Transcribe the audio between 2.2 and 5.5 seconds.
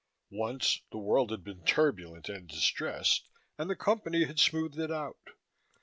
and distressed, and the Company had smoothed it out.